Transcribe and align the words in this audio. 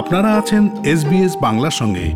আপনারা 0.00 0.30
আছেন 0.36 0.62
এসবিএস 0.84 1.32
বাংলার 1.42 1.70
সঙ্গে। 1.70 2.06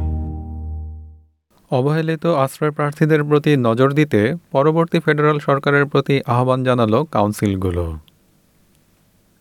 অবহেলিত 1.71 2.27
আশ্রয় 2.27 2.71
প্রার্থীদের 2.71 3.25
প্রতি 3.25 3.57
নজর 3.57 3.93
দিতে 3.93 4.21
পরবর্তী 4.53 5.01
ফেডারেল 5.01 5.39
সরকারের 5.39 5.87
প্রতি 5.87 6.21
আহ্বান 6.27 6.65
জানালো 6.65 6.99
কাউন্সিলগুলো। 7.05 7.85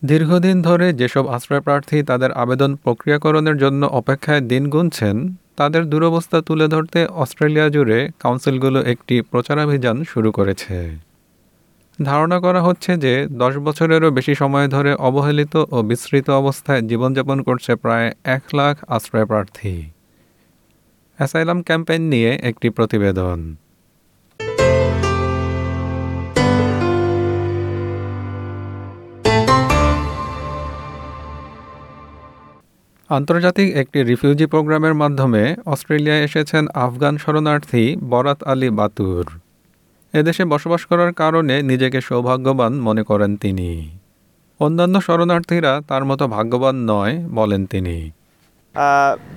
দীর্ঘদিন 0.03 0.61
ধরে 0.61 0.93
যেসব 0.93 1.27
আশ্রয় 1.27 1.61
প্রার্থী 1.61 2.03
তাদের 2.03 2.31
আবেদন 2.31 2.75
প্রক্রিয়াকরণের 2.75 3.57
জন্য 3.57 3.85
অপেক্ষায় 3.85 4.41
দিন 4.41 4.69
গুনছেন, 4.69 5.15
তাদের 5.55 5.89
দুরবস্থা 5.89 6.41
তুলে 6.41 6.67
ধরতে 6.67 6.99
অস্ট্রেলিয়া 7.07 7.69
জুড়ে 7.69 8.09
কাউন্সিলগুলো 8.19 8.79
একটি 8.83 9.21
প্রচারাভিযান 9.21 10.03
শুরু 10.03 10.31
করেছে। 10.31 10.77
ধারণা 12.01 12.39
করা 12.39 12.61
হচ্ছে 12.61 12.97
যে 12.97 13.27
দশ 13.31 13.57
বছরেরও 13.57 14.11
বেশি 14.11 14.35
সময় 14.35 14.67
ধরে 14.67 14.93
অবহেলিত 14.93 15.55
ও 15.55 15.81
বিস্তৃত 15.81 16.29
অবস্থায় 16.29 16.81
জীবনযাপন 16.81 17.41
করছে 17.41 17.75
প্রায় 17.75 18.13
এক 18.23 18.43
লাখ 18.55 18.91
আশ্রয় 18.91 19.25
প্রার্থী। 19.25 19.83
অ্যাসাইলাম 21.17 21.61
ক্যাম্পেইন 21.61 22.01
নিয়ে 22.01 22.39
একটি 22.43 22.69
প্রতিবেদন। 22.69 23.55
আন্তর্জাতিক 33.09 33.75
একটি 33.75 34.03
রিফিউজি 34.03 34.45
প্রোগ্রামের 34.45 34.93
মাধ্যমে 34.93 35.55
অস্ট্রেলিয়ায় 35.65 36.23
এসেছেন 36.23 36.67
আফগান 36.73 37.17
শরণার্থী 37.17 37.95
বরাত 38.09 38.43
আলী 38.43 38.69
বাতুর। 38.69 39.42
এদেশে 40.13 40.45
বসবাস 40.45 40.85
করার 40.85 41.13
কারণে 41.13 41.61
নিজেকে 41.61 42.01
সৌভাগ্যবান 42.01 42.73
মনে 42.81 43.03
করেন 43.03 43.37
তিনি। 43.37 43.69
অন্যান্য 44.59 45.01
শরণার্থীরা 45.01 45.81
তার 45.87 46.05
মতো 46.05 46.27
ভাগ্যবান 46.27 46.75
নয় 46.75 47.13
বলেন 47.29 47.65
তিনি। 47.65 48.11
Uh, 48.75 48.81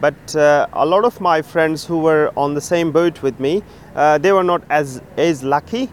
but 0.04 0.20
uh, 0.34 0.84
a 0.84 0.86
lot 0.92 1.04
of 1.10 1.14
my 1.30 1.38
friends 1.52 1.78
who 1.88 1.96
were 2.06 2.24
on 2.36 2.50
the 2.58 2.64
same 2.72 2.88
boat 2.98 3.16
with 3.26 3.36
me, 3.44 3.54
uh, 3.54 4.16
they 4.22 4.32
were 4.36 4.48
not 4.52 4.62
as 4.80 4.88
as 5.28 5.36
lucky. 5.54 5.86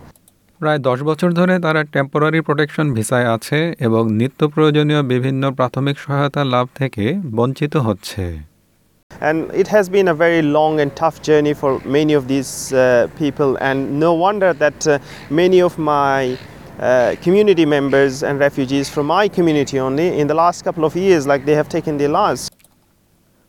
প্রায় 0.60 0.80
দশ 0.80 1.02
বছর 1.02 1.32
ধরে 1.32 1.60
তারা 1.60 1.84
টেম্পোরারি 1.84 2.42
প্রোটেকশন 2.42 2.94
ভিসায় 2.94 3.28
আছে 3.34 3.74
এবং 3.80 4.14
নিত্য 4.14 4.48
প্রয়োজনীয় 4.48 5.02
বিভিন্ন 5.04 5.52
প্রাথমিক 5.52 6.00
সহায়তা 6.00 6.44
লাভ 6.44 6.68
থেকে 6.76 7.14
বঞ্চিত 7.36 7.76
হচ্ছে। 7.78 8.53
And 9.22 9.52
it 9.54 9.68
has 9.68 9.90
been 9.90 10.08
a 10.08 10.14
very 10.14 10.42
long 10.42 10.80
and 10.80 10.96
tough 10.96 11.22
journey 11.22 11.54
for 11.54 11.80
many 11.86 12.14
of 12.14 12.28
these 12.28 12.74
uh, 12.74 13.08
people, 13.18 13.58
and 13.58 14.00
no 14.00 14.14
wonder 14.16 14.54
that 14.54 14.88
uh, 14.88 15.00
many 15.30 15.62
of 15.62 15.78
my 15.78 16.38
uh, 16.80 17.16
community 17.22 17.66
members 17.66 18.24
and 18.24 18.40
refugees 18.40 18.90
from 18.90 19.06
my 19.08 19.28
community 19.28 19.80
only 19.80 20.08
in 20.20 20.28
the 20.28 20.34
last 20.34 20.64
couple 20.64 20.84
of 20.86 20.96
years, 20.96 21.28
like 21.28 21.46
they 21.46 21.56
have 21.56 21.70
taken 21.70 21.98
their 21.98 22.14
lives. 22.22 22.44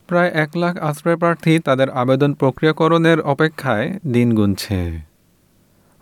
প্রায় 0.09 0.31
এক 0.45 0.51
লাখ 0.57 0.75
আশ্রয় 0.89 1.17
প্রার্থী 1.17 1.53
তাদের 1.59 1.89
আবেদন 2.03 2.31
প্রক্রিয়াকরণের 2.35 3.19
অপেক্ষায় 3.33 3.89
দিন 4.13 4.29
গুনছে 4.35 4.79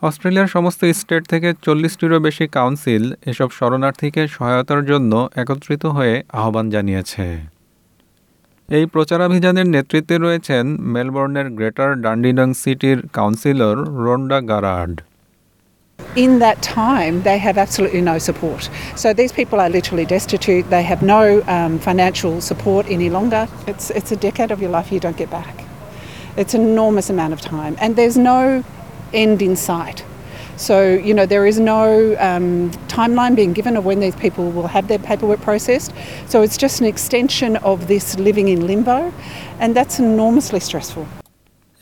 অস্ট্রেলিয়ার 0.02 0.48
সমস্ত 0.48 0.80
স্টেট 0.92 1.22
থেকে 1.26 1.48
চল্লিশটিরও 1.66 2.18
বেশি 2.20 2.44
কাউন্সিল 2.48 3.04
এসব 3.26 3.48
শরণার্থীকে 3.50 4.22
সহায়তার 4.28 4.82
জন্য 4.84 5.12
একত্রিত 5.36 5.84
হয়ে 5.86 6.14
আহ্বান 6.40 6.66
জানিয়েছে 6.70 7.51
এই 8.69 8.85
প্রচারাভিযানের 8.93 9.67
নেতৃত্বে 9.75 10.15
রয়েছেন 10.25 10.65
মেলবোর্নের 10.93 11.47
গ্রেটার 11.57 11.91
ডান্ডিনং 12.05 12.49
সিটির 12.63 12.99
councillor 13.17 13.77
Rhonda 14.05 14.39
Garrard 14.51 14.97
in 16.25 16.39
that 16.39 16.61
time, 16.81 17.15
they 17.23 17.37
have 17.37 17.57
absolutely 17.57 18.01
no 18.01 18.17
support. 18.17 18.69
So 18.95 19.07
these 19.13 19.31
people 19.31 19.57
are 19.59 19.69
literally 19.69 20.05
destitute. 20.05 20.63
They 20.69 20.83
have 20.83 21.01
no 21.01 21.43
um, 21.47 21.73
financial 21.79 22.33
support 22.41 22.83
any 22.89 23.09
longer. 23.09 23.47
It's, 23.67 23.89
it's 23.91 24.11
a 24.11 24.15
decade 24.15 24.51
of 24.51 24.61
your 24.63 24.71
life 24.77 24.91
you 24.91 24.99
don't 24.99 25.17
get 25.17 25.29
back. 25.29 25.55
It's 26.35 26.53
an 26.53 26.61
enormous 26.61 27.09
amount 27.09 27.33
of 27.33 27.41
time, 27.41 27.75
and 27.79 27.95
there's 27.95 28.17
no 28.17 28.63
end 29.13 29.41
in 29.41 29.55
sight. 29.55 30.03
So, 30.62 30.76
you 31.08 31.12
know, 31.12 31.26
there 31.26 31.44
is 31.44 31.58
no 31.58 31.82
um, 32.20 32.70
timeline 32.88 33.34
being 33.34 33.52
given 33.52 33.76
of 33.76 33.84
when 33.84 33.98
these 33.98 34.14
people 34.16 34.44
will 34.52 34.68
have 34.68 34.86
their 34.86 35.00
paperwork 35.00 35.40
processed. 35.40 35.90
So 36.26 36.42
it's 36.42 36.56
just 36.56 36.80
an 36.80 36.86
extension 36.86 37.56
of 37.58 37.88
this 37.88 38.06
living 38.18 38.48
in 38.48 38.64
limbo, 38.66 39.12
and 39.60 39.68
that's 39.76 39.96
enormously 40.00 40.60
stressful. 40.60 41.06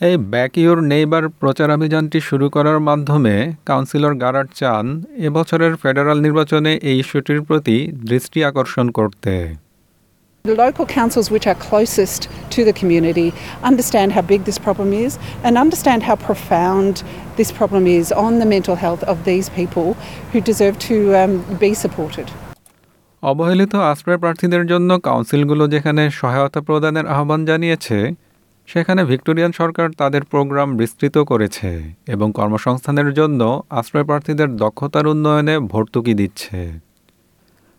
এই 0.01 0.15
back 0.33 0.51
your 0.57 0.79
neighbour 0.91 1.23
প্রচারাভিযানটি 1.41 2.19
শুরু 2.29 2.47
করার 2.55 2.79
মাধ্যমে 2.89 3.35
councillor 3.69 4.13
Garrad 4.23 4.49
চান 4.59 4.85
এবছরের 5.27 5.73
federal 5.81 6.17
নির্বাচনে 6.25 6.71
এই 6.89 6.97
ইস্যুটির 7.03 7.39
প্রতি 7.47 7.77
দৃষ্টি 8.09 8.39
আকর্ষণ 8.49 8.87
করতে 8.97 9.33
local 10.45 10.85
councils, 10.87 11.29
which 11.29 11.45
are 11.45 11.55
closest 11.55 12.27
to 12.49 12.65
the 12.65 12.73
community, 12.73 13.33
understand 13.63 14.11
how 14.11 14.21
big 14.23 14.43
this 14.43 14.57
problem 14.57 14.91
is 14.91 15.19
and 15.43 15.57
understand 15.57 16.03
how 16.03 16.15
profound 16.17 17.03
this 17.37 17.51
problem 17.51 17.85
is 17.87 18.11
on 18.11 18.39
the 18.39 18.45
mental 18.47 18.75
health 18.75 19.03
of 19.03 19.23
these 19.23 19.49
people 19.49 19.93
who 20.31 20.41
deserve 20.41 20.79
to 20.79 21.15
um, 21.15 21.43
be 21.57 21.73
supported. 21.75 22.27
অবহেলিত 23.23 23.73
আশ্রয় 23.91 24.19
প্রার্থীদের 24.23 24.63
জন্য 24.71 24.89
কাউন্সিলগুলো 24.99 25.63
যেখানে 25.67 26.03
সহায়তা 26.11 26.61
প্রদানের 26.61 27.05
আহ্বান 27.07 27.41
জানিয়েছে 27.45 27.97
সেখানে 28.67 29.01
ভিক্টোরিয়ান 29.03 29.51
সরকার 29.51 29.87
তাদের 30.01 30.23
প্রোগ্রাম 30.23 30.69
বিস্তৃত 30.81 31.15
করেছে 31.31 31.69
এবং 32.13 32.27
কর্মসংস্থানের 32.39 33.09
জন্য 33.19 33.41
আশ্রয় 33.79 34.05
প্রার্থীদের 34.09 34.49
দক্ষতার 34.63 35.05
উন্নয়নে 35.13 35.55
ভর্তুকি 35.73 36.13
দিচ্ছে 36.21 36.59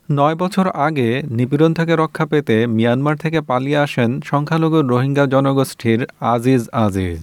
নয় 0.09 0.35
বছর 0.35 0.67
আগে 0.87 1.09
নিপীড়ন 1.31 1.73
থেকে 1.75 1.93
রক্ষা 1.97 2.25
পেতে 2.27 2.57
মিয়ানমার 2.67 3.17
থেকে 3.17 3.39
পালিয়ে 3.41 3.79
আসেন 3.79 4.11
সংখ্যালঘু 4.21 4.79
রোহিঙ্গা 4.83 5.25
জনগোষ্ঠীর 5.27 6.01
আজিজ 6.35 6.63
আজিজ 6.85 7.23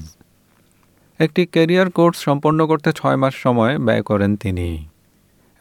একটি 1.20 1.42
ক্যারিয়ার 1.46 1.90
কোর্স 1.90 2.18
সম্পন্ন 2.18 2.60
করতে 2.66 2.90
ছয় 2.92 3.18
মাস 3.18 3.34
সময় 3.36 3.74
ব্যয় 3.78 4.04
করেন 4.04 4.32
তিনি 4.36 4.70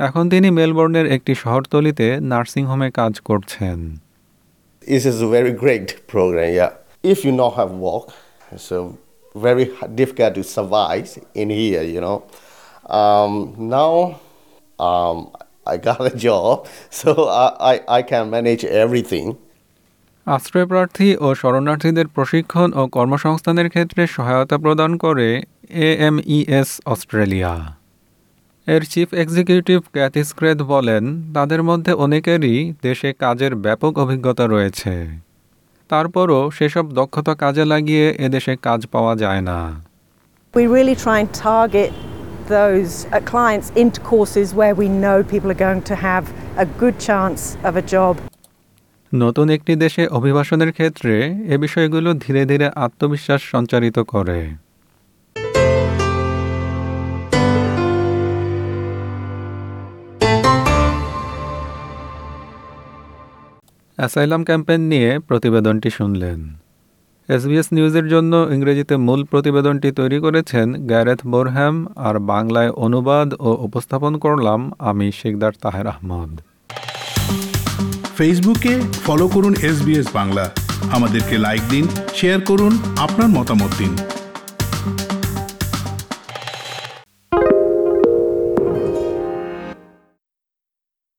এখন 0.00 0.24
তিনি 0.28 0.48
মেলবোর্নের 0.50 1.06
একটি 1.06 1.32
শহরতলিতে 1.34 2.06
নার্সিংহোমে 2.20 2.88
কাজ 2.90 3.14
করছেন 3.20 3.78
This 4.82 5.04
is 5.04 5.16
a 5.20 5.28
very 5.28 5.52
great 5.54 5.88
program, 6.06 6.50
yeah. 6.50 6.72
If 7.04 7.18
you 7.24 7.32
not 7.32 7.52
have 7.60 7.72
work, 7.88 8.06
so 8.68 8.76
very 9.34 9.66
difficult 9.94 10.32
to 10.34 10.42
survive 10.56 11.08
in 11.34 11.48
you 11.94 12.00
know. 12.00 12.18
Um, 12.90 13.32
now 13.76 13.92
um, 14.78 15.16
I 15.68 15.76
got 15.76 16.00
a 16.00 16.14
job, 16.26 16.66
so 17.00 17.10
I, 17.44 17.46
I, 17.72 17.74
I 17.98 18.00
can 18.10 18.24
manage 18.30 18.62
everything. 18.84 19.26
আশ্রয় 20.26 20.66
প্রার্থী 20.66 21.16
ও 21.20 21.34
শরণার্থীদের 21.34 22.06
প্রশিক্ষণ 22.08 22.72
ও 22.72 22.86
কর্মসংস্থানের 22.86 23.68
ক্ষেত্রে 23.68 24.06
সহায়তা 24.06 24.58
প্রদান 24.58 24.96
করে 24.96 25.42
এএমইএস 25.68 26.80
অস্ট্রেলিয়া। 26.86 27.74
এর 28.66 28.82
চিফ 28.84 29.14
এক্সিকিউটিভ 29.14 29.80
ক্যাথি 29.92 30.24
স্ক্রেথ 30.24 30.62
বলেন 30.62 31.32
তাদের 31.32 31.62
মধ্যে 31.62 31.92
অনেকেরই 31.92 32.74
দেশে 32.82 33.12
কাজের 33.12 33.54
ব্যাপক 33.54 33.98
অভিজ্ঞতা 33.98 34.46
রয়েছে। 34.46 35.20
তারপরও 35.88 36.50
সেসব 36.50 36.92
দক্ষতা 36.92 37.34
কাজে 37.34 37.64
লাগিয়ে 37.64 38.06
এদেশে 38.18 38.56
কাজ 38.56 38.86
পাওয়া 38.86 39.16
যায় 39.16 39.40
না। 39.40 39.58
We 40.54 40.64
really 40.76 40.96
try 41.04 41.16
and 41.22 41.30
target 41.46 41.90
those 42.48 43.06
uh, 43.06 43.20
clients 43.22 43.68
into 43.72 44.00
courses 44.02 44.54
where 44.54 44.74
we 44.74 44.88
know 44.88 45.22
people 45.24 45.50
are 45.50 45.62
going 45.66 45.82
to 45.82 45.96
have 45.98 46.24
a 46.56 46.66
good 46.78 46.96
chance 46.98 47.40
of 47.64 47.72
a 47.76 47.84
job. 47.94 48.14
নতুন 49.12 49.46
একটি 49.50 49.72
দেশে 49.76 50.02
অভিবাসনের 50.08 50.70
ক্ষেত্রে 50.72 51.14
এ 51.54 51.56
বিষয়গুলো 51.58 52.10
ধীরে 52.24 52.42
ধীরে 52.46 52.66
আত্মবিশ্বাস 52.76 53.40
সঞ্চারিত 53.52 53.98
করে 54.12 54.38
অ্যাসাইলাম 63.98 64.42
ক্যাম্পেইন 64.44 64.82
নিয়ে 64.88 65.10
প্রতিবেদনটি 65.28 65.90
শুনলেন 65.90 66.38
এসবিএস 67.28 67.68
নিউজের 67.72 68.08
জন্য 68.08 68.48
ইংরেজিতে 68.50 68.96
মূল 68.96 69.24
প্রতিবেদনটি 69.24 69.92
তৈরি 69.92 70.18
করেছেন 70.20 70.86
গ্যারেথ 70.86 71.26
বোরহ্যাম 71.26 71.86
আর 71.96 72.18
বাংলায় 72.18 72.70
অনুবাদ 72.70 73.34
ও 73.38 73.56
উপস্থাপন 73.64 74.18
করলাম 74.18 74.72
আমি 74.78 75.12
শেখদার 75.22 75.52
তাহের 75.62 75.86
আহমদ। 75.86 76.40
ফেসবুকে 78.16 78.80
ফলো 79.06 79.28
করুন 79.28 79.54
এসবিএস 79.62 80.06
বাংলা। 80.12 80.50
আমাদেরকে 80.92 81.38
লাইক 81.38 81.62
দিন, 81.70 81.88
শেয়ার 82.14 82.40
করুন, 82.40 82.78
আপনার 82.96 83.28
মতামত 83.28 83.70
দিন। 83.78 83.96